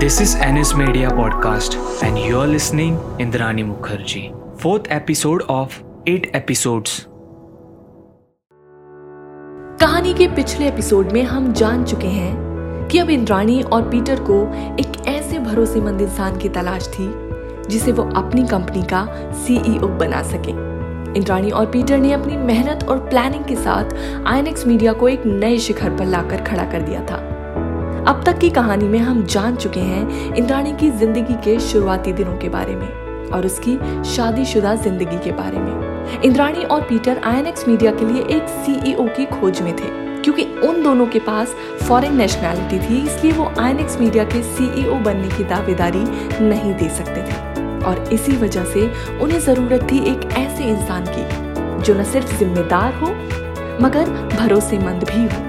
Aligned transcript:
This 0.00 0.20
is 0.20 0.36
Ennis 0.36 0.74
Media 0.74 1.08
Podcast, 1.10 1.74
and 2.02 2.16
you're 2.16 2.46
listening 2.46 2.98
Indrani 3.18 3.62
Mukherjee. 3.68 4.26
Fourth 4.56 4.86
episode 4.90 5.42
of 5.48 5.78
eight 6.06 6.28
episodes. 6.32 6.92
कहानी 9.80 10.12
के 10.14 10.28
पिछले 10.34 10.68
episode 10.68 11.12
में 11.12 11.22
हम 11.22 11.52
जान 11.52 11.84
चुके 11.84 12.06
हैं 12.06 12.88
कि 12.88 12.98
अब 12.98 13.10
इंद्राणी 13.10 13.60
और 13.62 13.88
पीटर 13.90 14.20
को 14.20 14.40
एक 14.80 15.06
ऐसे 15.08 15.38
भरोसेमंद 15.38 16.00
इंसान 16.00 16.38
की 16.38 16.48
तलाश 16.48 16.88
थी 16.88 17.08
जिसे 17.70 17.92
वो 17.92 18.02
अपनी 18.16 18.46
कंपनी 18.48 18.82
का 18.82 19.04
सीईओ 19.46 19.88
बना 19.98 20.22
सके 20.32 20.52
इंद्राणी 21.18 21.50
और 21.50 21.66
पीटर 21.72 21.98
ने 21.98 22.12
अपनी 22.12 22.36
मेहनत 22.36 22.84
और 22.88 22.98
प्लानिंग 23.08 23.44
के 23.44 23.56
साथ 23.56 23.94
आईएनएक्स 24.26 24.66
मीडिया 24.66 24.92
को 24.92 25.08
एक 25.08 25.26
नए 25.26 25.58
शिखर 25.66 25.96
पर 25.98 26.06
लाकर 26.06 26.44
खड़ा 26.44 26.70
कर 26.72 26.82
दिया 26.82 27.04
था 27.06 27.37
अब 28.08 28.22
तक 28.26 28.38
की 28.38 28.48
कहानी 28.50 28.86
में 28.88 28.98
हम 28.98 29.22
जान 29.22 29.56
चुके 29.56 29.80
हैं 29.80 30.34
इंद्राणी 30.34 30.72
की 30.72 30.90
ज़िंदगी 30.90 31.34
के 31.44 31.58
शुरुआती 31.60 32.12
दिनों 32.12 32.36
के 32.38 32.48
बारे 32.48 32.76
में 32.76 33.30
और 33.30 33.46
उसकी 33.46 33.76
शादीशुदा 34.10 34.74
ज़िंदगी 34.74 35.18
के 35.24 35.32
बारे 35.32 35.58
में। 35.58 36.22
इंद्राणी 36.24 36.64
और 36.64 36.82
पीटर 36.82 37.20
आईएनएक्स 37.24 37.66
मीडिया 37.68 37.92
के 37.92 38.04
लिए 38.04 38.22
एक 38.36 38.48
सीईओ 38.48 39.06
की 39.16 39.26
खोज 39.26 39.60
में 39.62 39.72
थे, 39.72 39.90
क्योंकि 40.22 40.44
उन 40.68 40.82
दोनों 40.82 41.06
के 41.06 41.18
पास 41.18 41.54
फॉरेन 41.82 42.16
नेशनैलिटी 42.16 42.78
थी, 42.78 43.02
इसलिए 43.06 43.32
वो 43.32 43.50
आईएनएक्स 43.58 44.00
मीडिया 44.00 44.24
के 44.24 44.42
सीईओ 44.44 44.94
बनने 45.00 45.28
की 45.28 45.44
दावेदारी 45.44 46.04
नहीं 46.44 46.74
दे 46.74 46.88
सकते 46.88 47.22
थे। 47.22 47.84
और 47.84 48.08
इसी 48.12 48.36
वजह 48.36 48.64
से 48.64 48.86
उन्हें 49.18 49.40
ज़रूरत 49.40 49.86
थी 49.92 49.98
एक 50.12 50.28
ऐसे 50.38 50.64
इंसान 50.66 51.04
की, 51.08 51.82
जो 51.82 51.94
न 51.94 52.04
सिर्फ़ 52.04 52.36
जिम्मेदार 52.38 52.94
हो, 52.94 53.12
मगर 53.84 54.10
भरोसेमंद 54.36 55.04
भी 55.04 55.24
हो। 55.24 55.47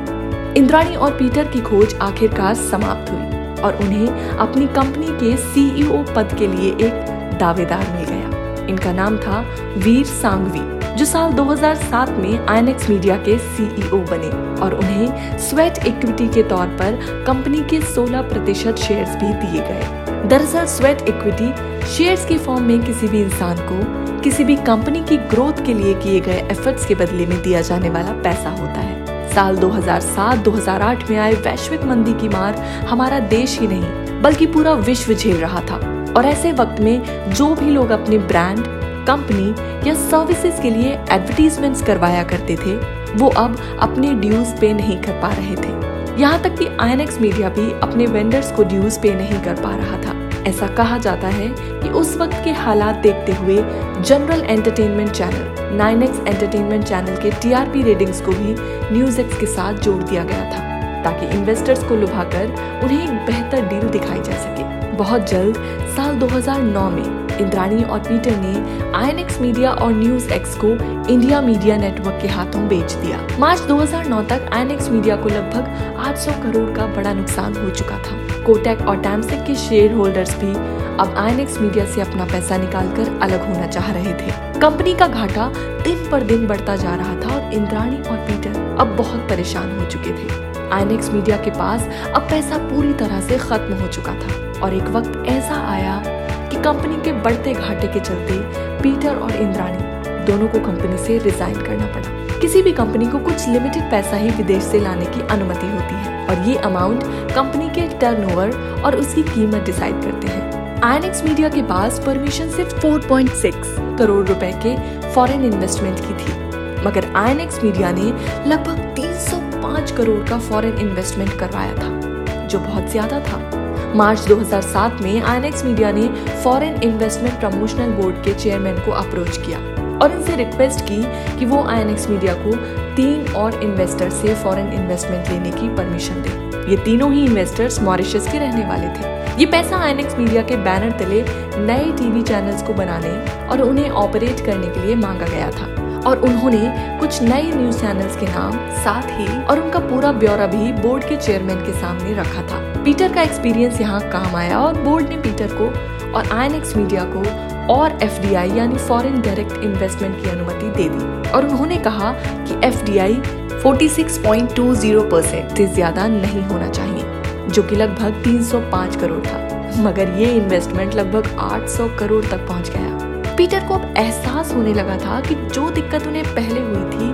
इंद्राणी 0.57 0.95
और 0.95 1.11
पीटर 1.11 1.47
की 1.47 1.61
खोज 1.61 1.95
आखिरकार 2.01 2.55
समाप्त 2.55 3.11
हुई 3.11 3.61
और 3.61 3.75
उन्हें 3.75 4.37
अपनी 4.37 4.67
कंपनी 4.67 5.07
के 5.19 5.35
सीईओ 5.37 6.03
पद 6.15 6.35
के 6.39 6.47
लिए 6.47 6.71
एक 6.71 7.37
दावेदार 7.39 7.87
मिल 7.89 8.05
गया। 8.05 8.65
इनका 8.65 8.91
नाम 8.93 9.17
था 9.17 9.39
वीर 9.77 10.05
सांगवी, 10.05 10.95
जो 10.95 11.05
साल 11.05 11.33
2007 11.33 12.09
में 12.09 12.47
आईएनएक्स 12.47 12.89
मीडिया 12.89 13.17
के 13.17 13.37
सीईओ 13.37 13.97
बने 14.11 14.29
और 14.61 14.73
उन्हें 14.73 15.37
स्वेट 15.39 15.85
इक्विटी 15.87 16.27
के 16.27 16.43
तौर 16.43 16.67
पर 16.79 16.99
कंपनी 17.27 17.61
के 17.69 17.81
16 17.85 18.21
प्रतिशत 18.21 18.75
शेयर 18.77 19.05
भी 19.05 19.33
दिए 19.35 19.61
गए। 19.61 20.27
दरअसल 20.27 20.65
स्वेट 20.65 21.01
इक्विटी 21.01 21.53
शेयर्स 21.87 22.25
के 22.25 22.37
फॉर्म 22.37 22.63
में 22.63 22.79
किसी 22.83 23.07
भी 23.07 23.21
इंसान 23.21 23.57
को 23.61 24.19
किसी 24.21 24.43
भी 24.43 24.55
कंपनी 24.55 25.03
की 25.03 25.17
ग्रोथ 25.17 25.65
के 25.65 25.73
लिए 25.73 25.93
किए 25.93 26.19
गए 26.19 26.47
एफर्ट्स 26.51 26.85
के 26.85 26.95
बदले 26.95 27.25
में 27.25 27.41
दिया 27.41 27.61
जाने 27.61 27.89
वाला 27.89 28.11
पैसा 28.23 28.49
होता 28.49 28.79
है। 28.79 28.98
साल 29.35 29.57
2007-2008 29.57 31.09
में 31.09 31.17
आए 31.17 31.33
वैश्विक 31.33 31.83
मंदी 31.83 32.13
की 32.13 32.29
मार 32.29 32.57
हमारा 32.89 33.19
देश 33.19 33.59
ही 33.59 33.67
नहीं, 33.67 34.21
बल्कि 34.21 34.45
पूरा 34.45 34.73
विश्व 34.73 35.13
झेल 35.13 35.37
रहा 35.37 35.59
था। 35.59 35.75
और 36.17 36.25
ऐसे 36.25 36.51
वक्त 36.51 36.81
में 36.81 37.29
जो 37.33 37.55
भी 37.55 37.69
लोग 37.69 37.89
अपने 37.89 38.17
ब्रांड, 38.17 38.59
कंपनी 39.07 39.49
या 39.89 39.95
सर्विसेज़ 39.95 40.61
के 40.61 40.69
लिए 40.69 40.93
एडवर्टीजमेंट्स 41.11 41.81
करवाया 41.83 42.23
करते 42.23 42.55
थे, 42.55 42.75
वो 43.13 43.29
अब 43.29 43.57
अपने 43.79 44.13
ड्यूज 44.13 44.59
पे 44.59 44.73
नहीं 44.73 44.97
कर 44.97 45.11
पा 45.11 45.29
रहे 45.33 45.55
थे। 45.55 45.77
यहाँ 46.21 46.41
तक 46.41 46.55
कि 46.55 46.67
आईएनएक्स 46.79 47.21
मीडिया 47.21 47.49
भी 47.49 47.71
अपने 47.79 48.05
वेंडर्स 48.05 48.51
को 48.51 48.63
ड्यूज 48.63 49.01
पे 49.01 49.13
नहीं 49.15 49.41
कर 49.41 49.53
पा 49.53 49.75
रहा 49.75 49.97
था। 49.97 50.18
ऐसा 50.49 50.67
कहा 50.75 50.97
जाता 50.97 51.27
है 51.27 51.47
कि 51.59 51.89
उस 51.99 52.15
वक्त 52.17 52.41
के 52.43 52.51
हालात 52.53 52.95
देखते 52.97 53.31
हुए 53.33 53.57
general 54.01 54.41
entertainment 54.41 55.11
channel, 55.11 55.75
nine 55.77 56.03
X 56.03 56.19
entertainment 56.27 56.83
channel 56.83 57.17
के 57.17 57.31
टीआरपी 57.41 57.83
रेटिंग्स 57.83 58.21
को 58.21 58.31
भी 58.31 58.55
न्यूज़ 58.93 59.19
एक्स 59.21 59.39
के 59.39 59.45
साथ 59.45 59.81
जोड़ 59.83 60.01
दिया 60.03 60.23
गया 60.23 60.49
था, 60.51 60.67
ताकि 61.03 61.25
इन्वेस्टर्स 61.37 61.83
को 61.83 61.95
लुभाकर 61.95 62.45
उन्हें 62.83 63.03
एक 63.03 63.25
बेहतर 63.25 63.67
डील 63.67 63.89
दिखाई 63.89 64.21
जा 64.21 64.37
सके। 64.37 64.67
बहुत 64.95 65.29
जल्द 65.29 65.55
साल 65.95 66.15
2009 66.19 66.89
में 66.89 67.03
इंद्राणी 67.39 67.83
और 67.83 67.99
पीटर 67.99 68.37
ने 68.37 68.53
आईएनएक्स 68.95 69.39
मीडिया 69.41 69.71
और 69.71 69.93
न्यूज़ 69.93 70.31
एक्स 70.33 70.55
को 70.55 70.67
इंडिया 71.11 71.41
मीडिया 71.41 71.77
नेटवर्क 71.77 72.19
के 72.21 72.27
हाथों 72.27 72.67
बेच 72.67 72.93
दिया। 72.93 73.19
मार्च 73.39 73.61
2009 73.61 74.21
तक 74.29 74.49
आईएनएक्स 74.53 74.89
मीडिया 74.89 75.15
को 75.15 75.29
लगभग 75.29 75.95
800 75.99 76.31
करोड़ 76.43 76.69
का 76.75 76.87
बड़ा 76.95 77.13
नुकसान 77.13 77.55
हो 77.55 77.69
चुका 77.69 77.97
था। 77.99 78.17
कोटेक 78.49 78.81
और 78.81 79.01
टैमसेक 79.01 79.43
के 79.45 79.55
शेयर 79.55 79.91
होल्डर्स 79.93 80.33
भी 80.35 80.53
अब 80.99 81.13
आईएनएक्स 81.17 81.57
मीडिया 81.61 81.85
से 81.85 82.01
अपना 82.01 82.25
पैसा 82.25 82.57
निकालकर 82.57 83.19
अलग 83.23 83.41
होना 83.47 83.67
चाह 83.67 83.91
रहे 83.91 84.13
थे। 84.13 84.31
कंपनी 84.59 84.93
का 84.93 85.07
घाटा 85.07 85.47
दिन 85.83 86.09
पर 86.11 86.23
दिन 86.23 86.47
बढ़ता 86.47 86.75
जा 86.75 86.95
रहा 86.95 87.13
था 87.15 87.35
और 87.35 87.53
इंद्राणी 87.53 87.97
और 87.97 88.17
पीटर 88.27 88.55
अब 88.79 88.95
बहुत 88.97 89.27
परेशान 89.29 89.77
हो 89.79 89.85
चुके 89.85 90.11
थे। 90.11 90.29
आईएनएक्स 90.69 91.09
मीडिया 91.09 91.37
के 91.37 91.51
पास 91.51 91.87
अब 92.15 92.21
पैसा 92.21 92.57
पूरी 92.69 92.93
तरह 92.93 93.21
से 93.21 93.37
खत्म 93.37 93.79
हो 93.81 93.87
चुका 93.87 94.13
था 94.13 94.61
और 94.61 94.73
एक 94.73 94.89
वक्त 94.95 95.23
ऐसा 95.27 95.61
आया 95.67 96.01
कि 96.49 96.61
कंपनी 96.63 97.01
के 97.03 97.11
बढ़ते 97.21 97.53
घाटे 97.53 97.87
के 97.87 97.99
चलते 97.99 98.39
पीटर 98.81 99.15
और 99.15 99.35
इंद्राणी 99.35 100.25
दोनों 100.25 100.47
को 100.47 100.59
कंपनी 100.61 100.97
से 100.97 101.17
रिजाइन 101.17 101.61
करना 101.61 101.85
पड़ा। 101.85 102.18
किसी 102.41 102.61
भी 102.61 102.71
कंपनी 102.71 103.05
को 103.05 103.19
कुछ 103.19 103.47
लिमिटेड 103.49 103.89
पैसा 103.91 104.17
ही 104.17 104.29
विदेश 104.29 104.63
से 104.63 104.79
लाने 104.79 105.05
की 105.05 105.21
अनुमति 105.27 105.67
होती 105.67 105.95
है 105.95 106.27
और 106.27 106.47
ये 106.47 106.55
अमाउंट 106.57 107.03
कंपनी 107.33 107.69
के 107.69 107.87
टर्नओवर 107.99 108.51
और 108.85 108.95
उसकी 108.95 109.23
कीमत 109.23 109.63
डिसाइड 109.65 110.01
करते 110.03 110.27
हैं। 110.27 110.81
आईएनएक्स 110.81 111.23
मीडिया 111.23 111.49
के 111.49 111.61
पास 111.61 111.99
परमिशन 111.99 112.49
सिर्फ़ 112.49 112.79
4.6 112.81 113.97
करोड़ 113.97 114.25
रुपए 114.27 114.51
के 114.65 114.75
फॉरेन 115.13 115.43
इन्वेस्टमेंट 115.45 115.99
की 115.99 116.13
थी। 116.13 116.37
मगर 116.85 117.11
आईएनएक्स 117.15 117.63
मीडिया 117.63 117.91
ने 117.91 118.05
लगभग 118.49 118.79
305 118.95 119.91
करोड़ 119.91 120.23
का 120.29 120.37
फॉरेन 120.39 120.77
इन्वेस्टमेंट 120.77 121.37
करवाया 121.39 121.75
था, 121.75 122.47
जो 122.47 122.59
बहुत 122.59 122.89
ज़्यादा 122.91 123.19
था। 123.19 123.93
मार्च 123.95 124.27
2007 124.27 125.01
में 125.01 125.21
आईएनएक्स 125.21 125.65
मीडिया 125.65 125.91
ने 125.91 126.07
फॉरेन 126.43 126.81
इन्वेस्टमेंट 126.83 127.39
प्रमोशनल 127.39 127.91
बोर्ड 127.91 128.23
के 128.23 128.33
चेयरमैन 128.33 128.79
को 128.79 128.91
अप्रोच 128.93 129.37
किया। 129.37 129.59
और 130.01 130.11
इनसे 130.11 130.35
रिक्वेस्ट 130.35 130.85
की 130.85 131.01
कि 131.39 131.45
वो 131.45 131.63
आईएनएक्स 131.63 132.09
मीडिया 132.09 132.33
को 132.33 132.55
तीन 132.95 133.33
और 133.35 133.63
इन्वेस्टर 133.63 134.09
से 134.09 134.35
फॉरेन 134.35 134.71
इन्वेस्टमेंट 134.73 135.29
लेने 135.29 135.51
की 135.51 135.75
परमिशन 135.75 136.21
दे। 136.21 136.71
ये 136.71 136.77
तीनों 136.77 137.11
ही 137.13 137.25
इन्वेस्टर्स 137.25 137.81
मॉरिशस 137.81 138.31
के 138.31 138.39
रहने 138.39 138.65
वाले 138.65 138.87
थे। 138.87 139.17
ये 139.39 139.45
पैसा 139.45 139.77
आईएनएक्स 139.77 140.17
मीडिया 140.17 140.41
के 140.41 140.55
बैनर 140.55 140.91
तले 140.99 141.21
नए 141.65 141.91
टीवी 141.91 142.21
चैनल्स 142.21 142.63
को 142.63 142.73
बनाने 142.73 143.11
और 143.47 143.61
उन्हें 143.61 143.89
ऑपरेट 143.89 144.45
करने 144.45 144.67
के 144.67 144.85
लिए 144.85 144.95
मांगा 144.95 145.27
गया 145.27 145.51
था। 145.51 145.67
और 146.07 146.17
उन्होंने 146.17 146.97
कुछ 146.99 147.21
नए 147.21 147.51
न्यूज़ 147.53 147.79
चैनल्स 147.79 148.15
के 148.17 148.25
नाम, 148.25 148.51
साथ 148.83 149.09
ही 149.11 149.43
और 149.43 149.59
उनका 149.59 149.79
पूरा 149.79 150.11
ब्यौरा 150.11 150.45
भी 150.47 150.71
बोर्ड 150.73 151.03
के 151.03 151.15
चेयरमैन 151.15 151.57
के 151.57 151.73
सामने 151.73 152.13
रखा 152.13 152.41
था। 152.41 152.59
पीटर 152.83 153.13
का 153.13 153.21
एक्सपीरियंस 153.21 153.81
यहाँ 153.81 153.99
काम 154.01 154.35
आया 154.35 154.59
और 154.59 154.81
बोर्ड 154.81 155.09
ने 155.09 155.17
पीटर 155.17 155.49
को 155.53 155.65
और 156.11 156.29
आईएनएक्स 156.31 156.75
मीडिया 156.77 157.03
को 157.03 157.23
और 157.69 157.97
एफडीआई 158.03 158.49
यानी 158.49 158.77
फॉरेन 158.77 159.19
डायरेक्ट 159.21 159.63
इन्वेस्टमेंट 159.63 160.23
की 160.23 160.29
अनुमति 160.29 160.69
दे 160.77 160.89
दी। 160.89 161.29
और 161.29 161.45
उन्होंने 161.45 161.77
कहा 161.77 162.11
कि 162.21 162.59
एफडीआई 162.67 163.15
46.20 163.63 165.09
परसेंट 165.11 165.57
से 165.57 165.65
ज़्यादा 165.67 166.07
नहीं 166.07 166.41
होना 166.43 166.69
चाहिए, 166.69 167.03
जो 167.47 167.63
कि 167.63 167.75
लगभग 167.75 168.23
305 168.23 168.95
करोड़ 168.95 169.25
था। 169.25 169.47
मगर 169.77 170.09
ये 170.11 170.31
इन्वेस्टमेंट 170.33 170.95
लगभग 170.95 171.35
800 171.41 171.87
करोड़ 171.99 172.23
तक 172.25 172.47
पहुँच 172.47 172.69
गया। 172.69 173.35
पीटर 173.35 173.67
को 173.67 173.73
अब 173.73 173.93
एहसास 173.97 174.53
होने 174.55 174.73
लगा 174.73 174.97
था 174.97 175.19
कि 175.21 175.35
जो 175.35 175.69
दिक्कत 175.69 176.07
उन्हें 176.07 176.23
पहले 176.25 176.59
हुई 176.59 176.89
थी, 176.89 177.11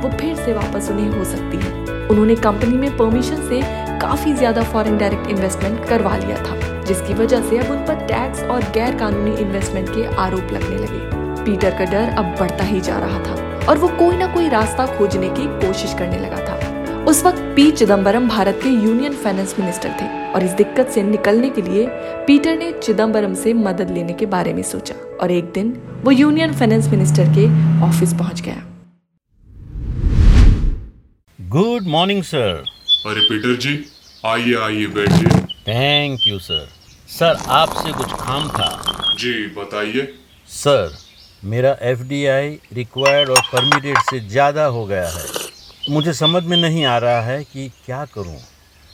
वो 0.00 0.10
फिर 0.18 0.36
से 0.36 0.52
वापस 0.52 0.90
उन्हें 0.90 1.18
हो 1.18 1.24
सकती 1.24 1.56
है। 1.56 1.84
उन्होंने 2.08 2.34
कंपनी 2.36 2.76
में 2.76 2.96
परमिशन 2.96 3.48
से 3.48 3.60
काफ़ी 4.00 4.32
ज़्यादा 4.34 4.62
फॉरेन 4.62 4.98
डायरेक्ट 4.98 5.30
इन्वेस्टमेंट 5.30 5.84
करवा 5.88 6.16
लिया 6.16 6.36
था। 6.36 6.54
जिसकी 6.86 7.14
वजह 7.14 7.48
से 7.48 7.58
अब 7.58 7.70
उन 7.70 7.84
पर 7.86 8.06
टैक्स 8.06 8.42
और 8.44 8.70
गैर 8.74 8.98
कानूनी 8.98 9.36
इन्वेस्टमेंट 9.42 9.88
के 9.88 10.06
आरोप 10.16 10.52
लगने 10.52 10.76
लगे। 10.76 11.44
पीटर 11.44 11.78
का 11.78 11.84
डर 11.84 12.14
अब 12.18 12.34
बढ़ता 12.40 12.64
ही 12.64 12.80
जा 12.80 12.98
रहा 12.98 13.18
था 13.24 13.66
और 13.68 13.78
वो 13.78 13.88
कोई 13.98 14.16
ना 14.16 14.32
कोई 14.34 14.48
रास्ता 14.48 14.86
खोजने 14.96 15.28
की 15.30 15.46
कोशिश 15.66 15.94
करने 15.98 16.18
लगा 16.18 16.44
था। 16.46 17.04
उस 17.04 17.22
वक्त 17.24 17.38
पी 17.56 17.70
चिदम्बरम 17.70 18.28
भारत 18.28 18.60
के 18.62 18.68
यूनियन 18.68 19.12
फाइनेंस 19.14 19.54
मिनिस्टर 19.60 19.90
थे 20.00 20.06
और 20.32 20.44
इस 20.44 20.52
दिक्कत 20.52 20.88
से 20.88 21.02
निकलने 21.02 21.50
के 21.50 21.62
लिए 21.62 21.86
पीटर 22.26 22.56
ने 22.58 22.72
चिदम्बरम 22.82 23.34
से 23.34 23.52
मदद 23.54 23.90
लेने 23.90 24.12
के 24.12 24.26
बारे 24.26 24.52
में 24.54 24.62
सोचा 24.62 24.94
और 25.22 25.30
एक 25.30 25.52
दिन 25.52 25.72
वो 26.04 26.10
यूनियन 26.10 26.52
फाइनेंस 26.52 26.88
मिनिस्टर 26.88 27.28
के 27.36 27.46
ऑफ़िस 27.86 28.14
पहुँच 28.14 28.40
गया। 28.40 28.62
गुड 31.38 31.86
मॉर्निंग 31.88 32.22
सर 32.22 32.64
अरे 33.06 33.20
पीटर 33.20 33.56
जी 33.56 33.78
आइए 34.26 34.54
आइए 34.56 34.86
बैठिए। 34.94 35.40
थैंक 35.68 36.26
यू 36.26 36.38
सर 36.38 36.68
सर 37.08 37.36
आपसे 37.50 37.92
कुछ 37.92 38.12
काम 38.12 38.48
था। 38.48 38.68
जी 39.18 39.32
बताइए। 39.56 40.02
सर 40.48 40.96
मेरा 41.42 41.76
एफ़ 41.82 42.02
डी 42.02 42.24
आई 42.26 42.48
रिक्वायर्ड 42.72 43.30
और 43.30 43.40
परमिटेड 43.52 43.98
से 44.10 44.18
ज़्यादा 44.20 44.64
हो 44.66 44.84
गया 44.86 45.08
है। 45.08 45.24
मुझे 45.90 46.12
समझ 46.12 46.42
में 46.42 46.56
नहीं 46.56 46.84
आ 46.84 46.96
रहा 46.98 47.20
है 47.20 47.44
कि 47.44 47.68
क्या 47.86 48.04
करूँ। 48.04 48.38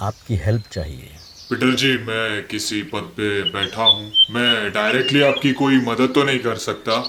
आपकी 0.01 0.37
हेल्प 0.37 0.65
चाहिए। 0.73 1.11
पीटर 1.51 1.75
जी 1.75 1.97
मैं 1.99 2.47
किसी 2.47 2.83
पद 2.83 3.11
पे 3.17 3.43
बैठा 3.51 3.85
हूँ। 3.85 4.13
मैं 4.31 4.73
डायरेक्टली 4.73 5.23
आपकी 5.23 5.53
कोई 5.53 5.81
मदद 5.81 6.13
तो 6.15 6.25
नहीं 6.25 6.39
कर 6.39 6.57
सकता। 6.59 7.01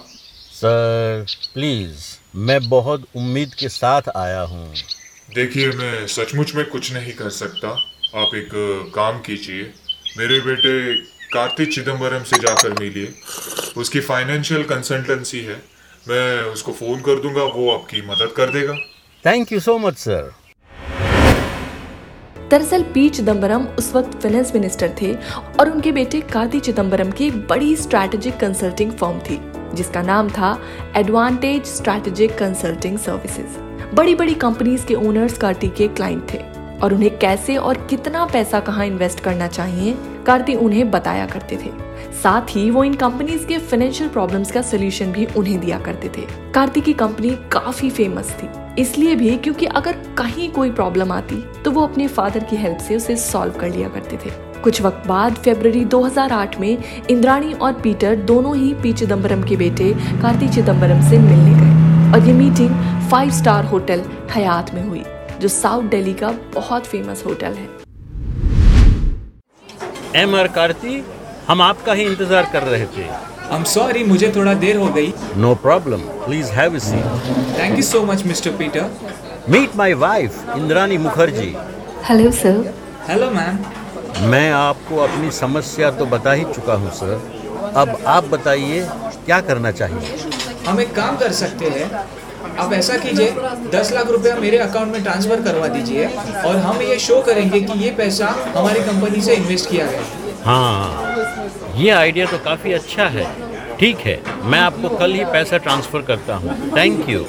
सर 0.54 1.26
प्लीज़ 1.54 2.08
मैं 2.48 2.60
बहुत 2.70 3.06
उम्मीद 3.16 3.54
के 3.54 3.70
साथ 3.70 4.10
आया 4.16 4.42
हूँ। 4.42 4.74
देखिए 5.36 5.70
मैं 5.70 6.06
सचमुच 6.08 6.56
में 6.56 6.66
कुछ 6.66 6.94
नहीं 6.94 7.14
कर 7.14 7.30
सकता। 7.30 7.70
आप 8.16 8.36
एक 8.36 8.50
काम 8.96 9.20
कीजिए। 9.22 9.72
मेरे 10.18 10.40
बेटे 10.40 10.94
कार्तिक 11.34 11.74
चिदम्बरम 11.74 12.24
से 12.24 12.38
जाकर 12.38 12.74
मिलिए। 12.80 13.14
उसकी 13.78 14.00
फाइनेंशियल 14.00 14.64
कंसल्टेंसी 14.64 15.40
है। 15.40 15.56
मैं 16.10 16.42
उसको 16.44 16.72
फ़ोन 16.72 17.00
कर 17.02 17.22
दूँगा 17.22 17.44
वो 17.56 17.72
आपकी 17.72 18.02
मदद 18.02 18.34
कर 18.38 18.52
देगा। 18.52 18.76
Thank 19.26 19.52
you 19.52 19.60
so 19.60 19.78
much 19.78 19.98
sir 19.98 20.32
दरअसल 22.52 22.84
पी 22.94 23.10
चिदम्बरम 23.10 23.68
उस 23.80 23.92
वक्त 23.96 24.22
फाइनेंस 24.22 24.54
मिनिस्टर 24.56 24.96
थे 25.02 25.14
और 25.60 25.70
उनके 25.70 25.92
बेटे 25.92 26.22
कार्ति 26.22 26.60
चिदम्बरम 26.60 27.12
की 27.12 27.28
एक 27.28 27.48
बड़ी 27.48 27.76
स्ट्रैटेजिक 27.76 28.38
कंसल्टिंग 28.38 28.92
फर्म 28.92 29.20
थी 29.20 29.40
जिसका 29.76 30.02
नाम 30.02 30.30
था 30.30 30.58
एडवांटेज 30.98 31.66
स्ट्रैटेजिक 31.66 32.38
कंसल्टिंग 32.38 32.98
सर्विसेज़ 33.00 33.58
बड़ी 33.96 34.16
बड़ी 34.16 34.36
कंपनीज़ 34.36 34.86
के 34.86 34.96
ओनर्स 35.08 35.38
कार्ति 35.38 35.68
के 35.68 35.88
क्लाइंट 35.88 36.34
थे। 36.34 36.63
और 36.82 36.94
उन्हें 36.94 37.18
कैसे 37.18 37.56
और 37.56 37.78
कितना 37.90 38.26
पैसा 38.26 38.60
कहाँ 38.60 38.86
इन्वेस्ट 38.86 39.20
करना 39.20 39.48
चाहिए, 39.48 39.98
कार्ति 40.26 40.54
उन्हें 40.54 40.92
बताया 40.92 41.26
करते 41.26 41.56
थे। 41.56 41.70
साथ 42.24 42.42
ही 42.50 42.72
वो 42.72 42.84
इन 42.84 42.94
कंपनीज़ 42.94 43.46
के 43.46 43.58
फाइनेंशियल 43.58 44.10
प्रॉब्लम्स 44.10 44.52
का 44.52 44.62
सोल्यूशन 44.62 45.12
भी 45.12 45.26
उन्हें 45.26 45.60
दिया 45.60 45.80
करते 45.80 46.10
थे। 46.18 46.52
कार्ति 46.52 46.82
की 46.82 46.94
कंपनी 46.94 47.30
काफ़ी 47.30 47.90
फ़ेमस 47.90 48.36
थी। 48.44 48.50
इसलिए 48.82 49.16
भी 49.16 49.38
क्योंकि 49.38 49.66
अगर 49.66 49.92
कहीं 49.92 50.52
कोई 50.52 50.72
प्रॉब्लम 50.72 51.12
आती 51.12 51.46
तो 51.66 51.72
वो 51.72 51.82
अपने 51.82 52.08
फादर 52.08 52.44
की 52.44 52.56
हेल्प 52.56 52.78
से 52.78 52.96
उसे 52.96 53.16
सॉल्व 53.16 53.54
कर 53.54 53.70
लिया 53.70 53.90
करते 53.90 54.16
थे। 54.16 54.32
कुछ 54.64 54.82
वक्त 54.82 55.08
बाद 55.08 55.34
फरवरी 55.36 55.86
2008 55.86 56.60
में 56.60 56.78
इंद्राणी 57.10 57.54
और 57.54 57.74
पीटर 57.74 58.16
दोनों 58.16 58.56
ही 58.56 58.74
पी 58.74 58.94
चिदम्बरम 58.94 59.44
के 59.44 59.56
बेटे 59.56 59.94
कार्ति 60.22 60.48
चिदम्बरम 60.48 61.02
से 61.02 61.20
मिलने 61.20 61.52
गए। 61.52 61.84
और 62.14 62.28
ये 62.28 62.34
meeting 62.34 62.70
five 63.12 63.30
star 63.30 63.66
hotel 63.66 64.02
Hyatt 64.32 64.74
में 64.74 64.88
हुई। 64.90 65.04
जो 65.44 65.50
साउथ 65.50 65.90
दिल्ली 65.90 66.14
का 66.16 66.30
बहुत 66.54 66.86
फ़ेमस 66.88 67.24
होटल 67.26 67.54
है। 67.54 67.68
एम 70.16 70.36
आर 70.36 70.48
कार्ति 70.56 71.04
हम 71.48 71.62
आपका 71.62 71.94
ही 71.94 72.04
इंतज़ार 72.04 72.50
कर 72.54 72.64
रहे 72.64 72.86
थे। 72.88 73.04
आई 73.04 73.56
एम 73.56 73.64
सॉरी 73.70 74.04
मुझे 74.04 74.32
थोड़ा 74.36 74.54
देर 74.62 74.78
हो 74.78 74.88
गई। 74.94 75.14
No 75.38 75.54
problem 75.64 76.02
please 76.26 76.52
have 76.52 76.80
thank 76.80 77.76
you 77.78 77.84
so 77.84 78.04
much 78.06 78.24
mister 78.26 78.56
Peter 78.58 78.90
meet 79.50 79.76
my 79.76 79.94
wife 80.04 80.56
Indrani 80.56 80.98
Mukherjee 81.00 81.56
hello 82.06 82.32
sir 82.34 82.74
hello 83.10 83.30
ma'am 83.32 83.60
मैं 84.30 84.50
आपको 84.54 84.98
अपनी 85.04 85.32
समस्या 85.34 85.92
तो 85.92 86.06
बता 86.08 86.32
ही 86.34 86.44
चुका 86.54 86.74
हूँ 86.84 86.92
सर 86.96 87.16
अब 87.76 87.98
आप 88.08 88.24
बताइए 88.32 88.82
क्या 89.26 89.40
करना 89.44 89.72
चाहिए? 89.74 90.18
हम 90.68 90.80
एक 90.82 90.96
काम 90.96 91.18
कर 91.18 91.32
सकते 91.34 91.70
हैं। 91.70 91.88
आप 92.60 92.74
ऐसा 92.74 92.98
कीजिए 92.98 93.30
दस 93.72 93.92
लाख 93.94 94.10
रुपया 94.12 94.36
मेरे 94.36 94.58
अकाउंट 94.58 94.92
में 94.94 95.04
ट्रांसफ़र 95.04 95.42
करवा 95.44 95.68
दीजिए 95.68 96.06
और 96.46 96.58
हम 96.58 96.82
ये 96.82 96.98
शो 97.00 97.22
करेंगे 97.22 97.60
कि 97.62 97.80
ये 97.80 97.92
पैसा 97.98 98.28
हमारी 98.56 98.80
कंपनी 98.82 99.22
से 99.22 99.36
इन्वेस्ट 99.36 99.70
किया 99.70 99.86
गया 99.86 100.02
हाँ। 100.46 101.74
ये 101.78 101.90
आइडिया 101.92 102.26
तो 102.26 102.38
काफ़ी 102.46 102.74
अच्छा 102.74 103.06
है। 103.08 103.26
ठीक 103.80 103.98
है 104.00 104.20
मैं 104.46 104.60
आपको 104.60 104.90
कल 104.98 105.14
ही 105.14 105.24
पैसा 105.34 105.58
ट्रांसफ़र 105.58 106.02
करता 106.10 106.36
हूँ। 106.36 106.72
थैंक 106.78 107.10
यू 107.10 107.26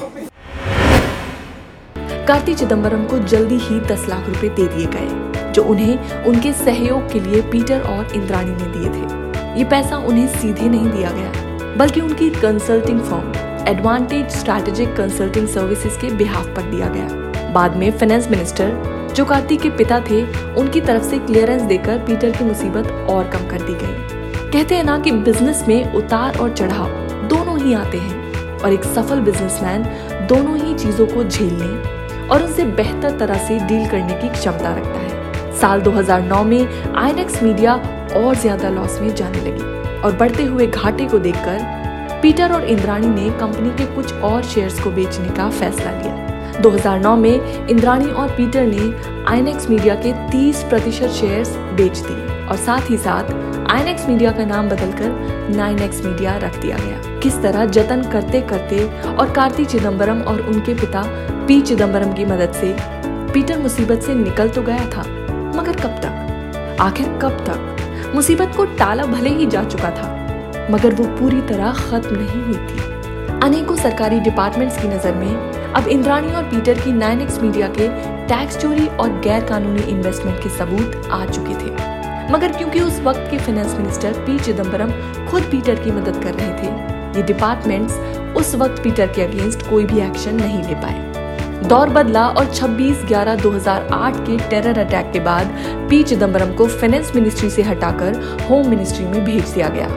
कार्ति 2.29 2.55
चिदम्बरम 2.55 3.05
को 3.05 3.19
जल्दी 3.27 3.59
ही 3.61 3.81
दस 3.87 4.07
लाख 4.09 4.29
रुपए 4.29 4.49
दे 4.51 4.67
दिए 4.75 4.87
गए 4.95 5.53
जो 5.53 5.65
उन्हें 5.65 6.25
उनके 6.27 6.53
सहयोग 6.55 7.13
के 7.13 7.21
लिए 7.21 7.41
पीटर 7.51 7.81
और 7.89 8.15
इंद्राणी 8.15 8.51
ने 8.53 8.73
दिए 8.77 8.89
थे। 8.91 9.59
ये 9.59 9.65
पैसा 9.71 9.97
उन्हें 9.99 10.27
सीधे 10.37 10.69
नहीं 10.69 10.91
दिया 10.91 11.11
गया 11.11 11.75
बल्कि 11.77 12.01
उनकी 12.01 12.31
consulting 12.31 13.01
firm 13.01 13.33
advantage 13.69 14.31
strategic 14.31 14.95
consulting 14.97 15.47
services 15.49 15.99
के 16.01 16.11
बिहाफ 16.17 16.47
पर 16.47 16.63
दिया 16.71 16.89
गया। 16.89 17.53
बाद 17.53 17.77
में 17.77 17.91
फाइनेंस 17.91 18.29
मिनिस्टर 18.31 19.13
जो 19.17 19.25
कार्तिक 19.25 19.61
के 19.61 19.71
पिता 19.71 19.99
थे, 20.01 20.23
उनकी 20.55 20.81
तरफ़ 20.81 21.03
से 21.03 21.19
क्लियरेंस 21.19 21.63
देकर 21.63 21.99
पीटर 21.99 22.31
की 22.31 22.45
मुसीबत 22.45 22.91
और 23.11 23.29
कम 23.31 23.47
कर 23.49 23.63
दी 23.63 23.75
गई। 23.75 24.51
कहते 24.53 24.75
हैं 24.75 24.85
ना 24.85 24.99
कि 24.99 25.11
बिज़नेस 25.11 25.65
में 25.69 25.95
उतार 25.95 26.39
और 26.39 26.55
चढ़ाव 26.55 26.89
दोनों 27.29 27.59
ही 27.59 27.75
आते 27.75 27.99
हैं 27.99 28.59
और 28.59 28.73
एक 28.73 28.85
सफल 28.85 29.21
बिजनेसमैन 29.21 29.83
दोनों 30.29 30.57
ही 30.57 30.75
चीज़ों 30.75 31.07
को 31.07 31.25
झेलने 31.25 32.29
और 32.29 32.43
उनसे 32.43 32.65
बेहतर 32.73 33.19
तरह 33.19 33.47
से 33.49 33.59
डील 33.59 33.87
करने 33.89 34.15
की 34.15 34.29
क्षमता 34.29 34.75
रखता 34.77 34.99
है। 34.99 35.53
साल 35.61 35.81
2009 35.81 36.43
में 36.45 36.93
आईनेक्स 36.95 37.43
मीडिया 37.43 37.75
और 38.17 38.35
ज़्यादा 38.35 38.69
लॉस 38.71 39.01
में 39.01 39.15
जाने 39.15 39.41
लगी 39.41 39.73
और 40.01 40.17
बढ़ते 40.17 40.45
हुए 40.45 40.67
घाटे 40.67 41.05
को 41.05 41.19
देखकर 41.19 41.74
पीटर 42.25 42.53
और 42.53 42.63
इंद्राणी 42.65 43.07
ने 43.07 43.31
कंपनी 43.31 43.71
के 43.71 43.87
कुछ 43.95 44.13
और 44.25 44.43
शेयर्स 44.43 44.79
को 44.81 44.91
बेचने 44.91 45.29
का 45.29 45.49
फैसला 45.51 45.91
लिया। 45.93 46.61
2009 46.63 47.15
में 47.17 47.69
इंद्राणी 47.69 48.07
और 48.13 48.29
पीटर 48.29 48.67
ने 48.67 49.25
आईनेक्स 49.29 49.69
मीडिया 49.71 49.95
के 49.97 50.13
30 50.31 50.63
प्रतिशत 50.63 51.11
शेयर्स 51.11 51.51
बेच 51.75 51.99
दिए 51.99 52.47
और 52.47 52.57
साथ 52.57 52.91
ही 52.91 52.97
साथ 52.97 53.33
आईनेक्स 53.71 54.07
मीडिया 54.09 54.33
का 54.33 54.45
नाम 54.45 54.69
बदलकर 54.69 55.51
नाइन 55.57 55.79
एक्स 55.79 56.05
मीडिया 56.05 56.37
रख 56.37 56.57
दिया 56.57 56.79
गया। 56.79 57.19
किस 57.21 57.37
तरह 57.43 57.67
जतन 57.67 58.09
करते 58.13 58.41
करते 58.43 58.89
और 59.09 59.33
कार्ति 59.33 59.65
चिदम्बरम 59.65 60.23
और 60.23 60.41
उनके 60.41 60.75
पिता 60.75 61.03
पी 61.47 61.61
चिदम्बरम 61.61 62.13
की 62.13 62.25
मदद 62.25 62.53
से 62.53 62.75
पीटर 63.33 63.59
मुसीबत 63.59 64.03
से 64.03 64.15
निकल 64.15 64.49
तो 64.49 64.63
गया 64.63 64.89
था, 64.89 65.09
मगर 65.57 65.81
कब 65.83 66.01
तक? 66.03 66.77
आखिर 66.81 67.19
कब 67.23 67.45
तक? 67.47 68.13
मुसीबत 68.15 68.57
को 68.57 68.65
टाला 68.77 69.05
भले 69.07 69.31
ही 69.31 69.47
जा 69.47 69.65
चुका 69.65 69.91
था। 69.91 70.14
मगर 70.71 70.95
वो 70.95 71.05
पूरी 71.17 71.41
तरह 71.49 71.73
खत्म 71.81 72.17
नहीं 72.17 72.43
हुई 72.43 72.57
थी। 72.69 72.93
अनेकों 73.41 73.77
सरकारी 73.77 74.21
डिपार्टमेंट्स 74.21 74.81
की 74.83 74.89
नज़र 74.89 75.15
में 75.15 75.73
अब 75.73 75.89
इंद्राणी 75.89 76.33
और 76.33 76.43
पीटर 76.45 76.79
की 76.81 76.93
नाइन 76.93 77.21
एक्स 77.21 77.39
मीडिया 77.41 77.69
के 77.69 77.89
टैक्स 78.29 78.57
चोरी 78.59 78.87
और 78.87 79.19
गैर 79.21 79.45
कानूनी 79.45 79.83
इन्वेस्टमेंट 79.91 80.43
के 80.43 80.49
सबूत 80.49 81.09
आ 81.11 81.25
चुके 81.27 81.55
थे। 81.55 81.93
मगर 82.33 82.53
क्योंकि 82.53 82.81
उस 82.81 83.01
वक्त 83.01 83.27
के 83.31 83.39
फाइनेंस 83.39 83.75
मिनिस्टर 83.75 84.13
पी 84.27 84.39
चिदम्बरम 84.39 84.93
खुद 85.27 85.43
पीटर 85.43 85.83
की 85.83 85.91
मदद 85.91 86.23
कर 86.23 86.35
रहे 86.35 86.53
थे, 86.53 87.19
ये 87.19 87.23
डिपार्टमेंट्स 87.23 87.99
उस 88.37 88.55
वक्त 88.55 88.83
पीटर 88.83 89.07
के 89.07 89.23
अगेंस्ट 89.23 89.69
कोई 89.69 89.85
भी 89.85 90.01
एक्शन 90.01 90.35
नहीं 90.35 90.63
ले 90.63 90.75
पाए। 90.75 91.69
दौर 91.69 91.91
बदला 91.91 92.27
और 92.29 92.53
26 92.53 93.05
ग्यारह 93.09 93.37
2008 93.37 94.17
के 94.27 94.39
टेरर 94.49 94.79
अटैक 94.79 95.13
के 95.13 95.21
बाद 95.21 95.55
पी 95.91 96.03
चिदम्बरम 96.03 96.55
को 96.55 96.67
फाइनेंस 96.71 97.13
मिनिस्ट्री 97.15 97.51
से 97.51 97.63
हटाकर 97.63 98.21
होम 98.51 98.69
मिनिस्ट्री 98.71 99.07
में 99.07 99.25
भेज 99.25 99.49
दिया 99.49 99.69
गया। 99.69 99.89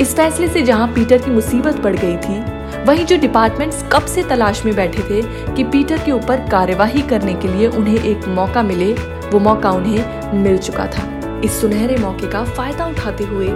इस 0.00 0.14
फैसले 0.16 0.48
से 0.48 0.62
जहाँ 0.62 0.86
पीटर 0.94 1.18
की 1.18 1.30
मुसीबत 1.30 1.80
बढ़ 1.80 1.96
गई 1.96 2.16
थी, 2.18 2.40
वहीं 2.84 3.04
जो 3.06 3.16
डिपार्टमेंट्स 3.16 3.82
कब 3.92 4.06
से 4.06 4.22
तलाश 4.22 4.64
में 4.64 4.74
बैठे 4.76 5.02
थे 5.02 5.22
कि 5.54 5.64
पीटर 5.64 5.98
के 6.04 6.12
ऊपर 6.12 6.48
कार्यवाही 6.50 7.02
करने 7.08 7.34
के 7.34 7.48
लिए 7.48 7.66
उन्हें 7.68 7.98
एक 7.98 8.26
मौका 8.28 8.62
मिले, 8.62 8.92
वो 8.92 9.38
मौका 9.38 9.70
उन्हें 9.70 10.32
मिल 10.42 10.58
चुका 10.58 10.86
था। 10.86 11.40
इस 11.44 11.60
सुनहरे 11.60 11.96
मौके 11.96 12.30
का 12.30 12.44
फ़ायदा 12.46 12.86
उठाते 12.86 13.24
हुए 13.24 13.48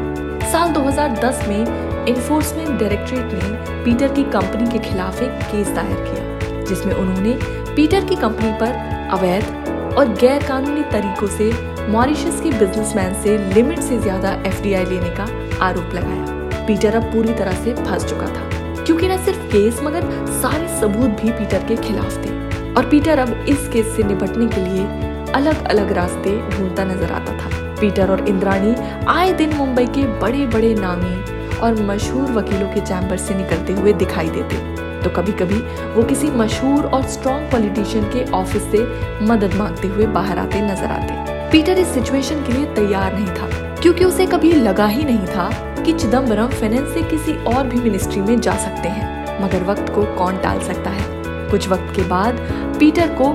साल 0.52 0.72
2010 0.72 1.46
में 1.48 2.06
इन्फोर्समेंट 2.08 2.78
डायरेक्टरेट 2.80 3.32
ने 3.32 3.84
पीटर 3.84 4.12
की 4.14 4.22
कंपनी 4.32 4.70
के 4.70 4.78
खिलाफ 4.88 5.22
एक 5.22 5.42
केस 5.44 5.68
दायर 5.68 6.04
किया, 6.04 6.64
जिसमें 6.64 6.94
उन्होंने 6.94 7.38
पीटर 7.74 8.04
की 8.04 8.16
कंपनी 8.16 8.52
पर 8.60 9.08
अवैध 9.12 9.96
और 9.98 10.14
गैर 10.20 10.46
कानूनी 10.46 10.82
तरीकों 10.92 11.26
से 11.28 11.50
मॉरिशस 11.90 12.40
के 12.42 12.50
बिजनेसमैन 12.58 13.14
से 13.22 13.36
लिमिट 13.54 13.80
से 13.80 13.98
ज़्यादा 13.98 14.32
एफडीआई 14.46 14.84
लेने 14.84 15.10
का 15.16 15.28
आरोप 15.66 15.94
लगाया। 15.94 16.25
पीटर 16.66 16.96
अब 16.96 17.02
पूरी 17.12 17.32
तरह 17.32 17.64
से 17.64 17.74
फंस 17.74 18.04
चुका 18.04 18.26
था। 18.26 18.84
क्योंकि 18.84 19.08
न 19.08 19.16
सिर्फ़ 19.24 19.46
केस, 19.52 19.80
मगर 19.82 20.02
सारे 20.32 20.68
सबूत 20.80 21.20
भी 21.22 21.30
पीटर 21.30 21.64
के 21.68 21.76
खिलाफ 21.76 22.24
थे। 22.24 22.34
और 22.72 22.88
पीटर 22.90 23.18
अब 23.18 23.32
इस 23.48 23.68
केस 23.68 23.94
से 23.96 24.02
निपटने 24.02 24.46
के 24.46 24.60
लिए 24.60 24.84
अलग 25.32 25.64
अलग 25.64 25.92
रास्ते 25.92 26.36
ढूंढता 26.50 26.84
नज़र 26.84 27.12
आता 27.12 27.32
था। 27.32 27.50
पीटर 27.80 28.10
और 28.10 28.28
इंद्राणी 28.28 28.74
आए 29.08 29.32
दिन 29.32 29.54
मुंबई 29.54 29.86
के 29.86 30.06
बड़े 30.20 30.46
बड़े 30.46 30.74
नामी 30.74 31.14
और 31.56 31.82
मशहूर 31.82 32.30
वकीलों 32.32 32.68
के 32.68 32.80
चैम्बर 32.80 33.16
से 33.16 33.34
निकलते 33.34 33.72
हुए 33.72 33.92
दिखाई 33.94 34.28
देते। 34.28 34.56
तो 35.02 35.10
कभी 35.10 35.32
कभी 35.32 35.58
वो 35.94 36.02
किसी 36.02 36.30
मशहूर 36.32 36.86
और 36.86 37.02
स्ट्रॉन्ग 37.08 37.50
पॉलिटिशियन 37.50 38.04
के 38.04 38.24
ऑफ़िस 38.32 38.62
से 38.72 38.78
मदद 39.26 39.54
मांगते 39.54 39.88
हुए 39.88 40.06
बाहर 40.14 40.38
आते 40.38 40.60
नज़र 40.62 40.90
आते। 40.90 41.50
पीटर 41.52 41.78
इस 41.78 41.88
सिचुएशन 41.88 42.42
के 42.44 42.52
लिए 42.52 42.64
तैयार 42.74 43.14
नहीं 43.14 43.26
था, 43.26 43.48
क्योंकि 43.82 44.04
उसे 44.04 44.26
कभी 44.26 44.52
लगा 44.52 44.86
ही 44.86 45.04
नहीं 45.04 45.26
था 45.26 45.48
कि 45.86 45.92
चिदम्बरम 45.92 46.48
फाइनेंस 46.50 46.88
से 46.94 47.02
किसी 47.02 47.32
और 47.46 47.66
भी 47.66 47.80
मिनिस्ट्री 47.80 48.20
में 48.20 48.40
जा 48.40 48.54
सकते 48.56 48.88
हैं, 48.88 49.42
मगर 49.42 49.62
वक्त 49.64 49.92
को 49.94 50.02
कौन 50.16 50.38
टाल 50.38 50.60
सकता 50.60 50.90
है? 50.90 51.04
कुछ 51.50 51.68
वक्त 51.68 51.92
के 51.96 52.02
बाद 52.02 52.38
पीटर 52.78 53.14
को 53.20 53.28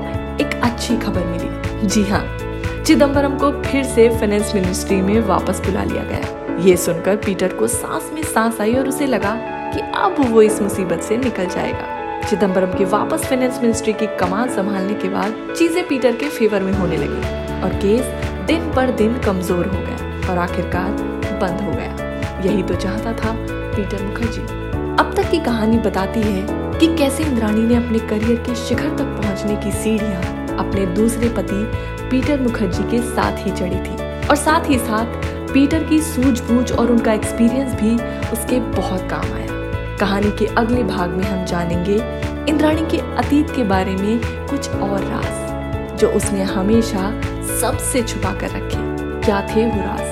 एक 0.43 0.59
अच्छी 0.63 0.97
खबर 0.97 1.25
मिली। 1.25 1.87
जी 1.87 2.03
हाँ 2.03 2.23
चिदम्बरम 2.85 3.37
को 3.37 3.51
फिर 3.61 3.83
से 3.83 4.09
फाइनेंस 4.09 4.51
मिनिस्ट्री 4.55 4.99
में 5.01 5.19
वापस 5.21 5.61
बुला 5.65 5.83
लिया 5.83 6.03
गया। 6.03 6.57
ये 6.59 6.75
सुनकर 6.77 7.15
पीटर 7.15 7.53
को 7.53 7.67
सांस 7.67 8.11
में 8.13 8.21
सांस 8.23 8.61
आई 8.61 8.75
और 8.75 8.87
उसे 8.87 9.05
लगा 9.05 9.33
कि 9.73 9.81
अब 9.97 10.15
वो 10.31 10.41
इस 10.41 10.61
मुसीबत 10.61 11.01
से 11.01 11.17
निकल 11.17 11.45
जाएगा। 11.45 12.27
चिदम्बरम 12.29 12.77
के 12.77 12.85
वापस 12.87 13.25
फाइनेंस 13.25 13.59
मिनिस्ट्री 13.61 13.93
की 13.93 14.07
कमान 14.17 14.49
संभालने 14.49 14.93
के 14.93 15.09
बाद 15.09 15.55
चीज़ें 15.57 15.87
पीटर 15.87 16.15
के 16.15 16.29
फेवर 16.29 16.63
में 16.63 16.73
होने 16.73 16.97
लगी 16.97 17.61
और 17.61 17.79
केस 17.81 18.13
दिन 18.47 18.71
पर 18.73 18.91
दिन 18.97 19.19
कमज़ोर 19.19 19.65
हो 19.65 19.81
गया 19.81 20.29
और 20.31 20.37
आखिरकार 20.39 20.91
बंद 21.41 21.61
हो 21.61 21.71
गया। 21.71 22.00
यही 22.45 22.63
तो 22.63 22.75
चाहता 22.75 23.13
था 23.13 23.35
पीटर 23.75 24.03
मुखर्जी। 24.03 24.41
अब 24.99 25.13
तक 25.17 25.29
की 25.31 25.39
कहानी 25.39 25.77
बताती 25.79 26.21
है 26.21 26.45
कि 26.79 26.87
कैसे 26.97 27.23
इंद्राणी 27.23 27.61
ने 27.61 27.75
अपने 27.75 27.99
करियर 27.99 28.39
के 28.39 28.55
शिखर 28.55 28.97
तक 28.97 29.17
पहुँचने 29.17 29.55
की 29.55 29.71
सीढ़ियाँ 29.71 30.57
अपने 30.57 30.85
दूसरे 30.85 31.29
पति 31.29 31.63
पीटर 32.09 32.41
मुखर्जी 32.41 32.83
के 32.91 33.01
साथ 33.01 33.45
ही 33.45 33.51
चढ़ी 33.51 33.77
थी। 33.77 34.27
और 34.27 34.35
साथ 34.35 34.69
ही 34.69 34.77
साथ 34.79 35.29
पीटर 35.53 35.83
की 35.83 35.99
सूझबूझ 36.01 36.71
और 36.71 36.91
उनका 36.91 37.13
एक्सपीरियंस 37.13 37.73
भी 37.73 37.95
उसके 38.31 38.59
बहुत 38.71 39.09
काम 39.09 39.33
आया। 39.33 39.97
कहानी 39.97 40.31
के 40.39 40.45
अगले 40.57 40.83
भाग 40.83 41.09
में 41.09 41.23
हम 41.23 41.45
जानेंगे 41.45 41.95
इंद्राणी 42.49 42.85
के 42.91 42.97
अतीत 43.17 43.51
के 43.55 43.63
बारे 43.63 43.95
में 43.95 44.19
कुछ 44.49 44.69
और 44.69 45.03
राज 45.03 45.99
जो 45.99 46.07
उसने 46.09 46.43
हमेशा 46.43 47.11
सबसे 47.61 48.01
छुपा 48.03 48.33
कर 48.33 48.49
रखे। 48.49 48.89
क्या 49.25 49.41
थे 49.47 49.65
वो 49.65 49.81
राज 49.81 50.10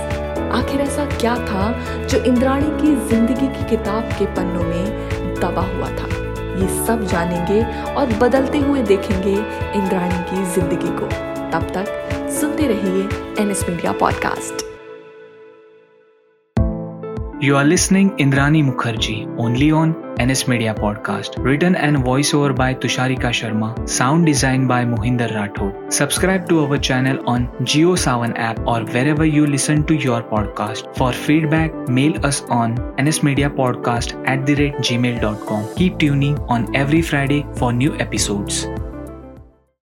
आखिर 0.51 0.81
ऐसा 0.81 1.05
क्या 1.05 1.35
था 1.35 1.71
जो 2.05 2.23
इंद्राणी 2.23 2.69
की 2.81 2.95
ज़िंदगी 3.07 3.47
की 3.47 3.69
किताब 3.69 4.03
के 4.19 4.25
पन्नों 4.25 4.63
में 4.63 5.35
दबा 5.35 5.61
हुआ 5.61 5.89
था? 5.89 6.07
ये 6.59 6.67
सब 6.85 7.03
जानेंगे 7.05 7.61
और 7.93 8.13
बदलते 8.13 8.57
हुए 8.57 8.81
देखेंगे 8.81 9.33
इंद्राणी 9.79 10.23
की 10.31 10.43
ज़िंदगी 10.51 10.97
को। 10.99 11.07
तब 11.51 11.67
तक 11.75 12.29
सुनते 12.31 12.67
रहिए 12.67 13.07
NS 13.43 13.65
media 13.69 13.91
podcast. 13.91 14.65
You 17.43 17.55
are 17.55 17.65
listening 17.65 18.09
Indrani 18.19 18.61
Mukherjee 18.61 19.25
only 19.39 19.71
on 19.71 19.93
NS 20.19 20.47
Media 20.47 20.73
Podcast. 20.73 21.37
Written 21.43 21.75
and 21.75 21.97
voiceover 21.97 22.55
by 22.55 22.73
Tusharika 22.73 23.31
Sharma. 23.39 23.69
Sound 23.87 24.25
design 24.25 24.67
by 24.67 24.83
Mohinder 24.85 25.29
Rathod. 25.37 25.93
Subscribe 25.93 26.49
to 26.49 26.65
our 26.65 26.77
channel 26.77 27.23
on 27.29 27.47
Geo 27.63 27.95
Savan 27.95 28.35
app 28.35 28.59
or 28.67 28.81
wherever 28.81 29.25
you 29.25 29.47
listen 29.47 29.85
to 29.85 29.95
your 29.95 30.21
podcast. 30.23 30.93
For 30.97 31.13
feedback, 31.13 31.73
mail 31.87 32.25
us 32.25 32.41
on 32.49 32.75
nsmediapodcast 32.97 34.27
at 34.27 34.45
the 34.45 34.55
rate 34.55 34.75
gmail.com. 34.75 35.73
Keep 35.75 35.99
tuning 35.99 36.37
on 36.49 36.75
every 36.75 37.01
Friday 37.01 37.45
for 37.55 37.71
new 37.71 37.95
episodes. 37.95 38.67